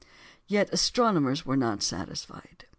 [0.47, 2.65] Yet astronomers were not satisfied.